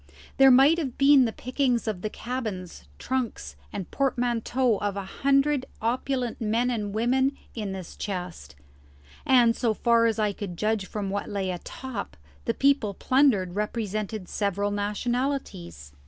There 0.37 0.49
might 0.49 0.79
have 0.79 0.97
been 0.97 1.25
the 1.25 1.31
pickings 1.31 1.87
of 1.87 2.01
the 2.01 2.09
cabins, 2.09 2.85
trunks, 2.97 3.55
and 3.71 3.91
portmanteaux 3.91 4.77
of 4.77 4.97
a 4.97 5.05
hundred 5.05 5.67
opulent 5.79 6.41
men 6.41 6.71
and 6.71 6.91
women 6.91 7.33
in 7.53 7.71
this 7.71 7.95
chest, 7.95 8.55
and, 9.27 9.55
so 9.55 9.75
far 9.75 10.07
as 10.07 10.17
I 10.17 10.33
could 10.33 10.57
judge 10.57 10.87
from 10.87 11.11
what 11.11 11.29
lay 11.29 11.51
atop, 11.51 12.17
the 12.45 12.55
people 12.55 12.95
plundered 12.95 13.53
represented 13.53 14.27
several 14.27 14.71
nationalities. 14.71 15.91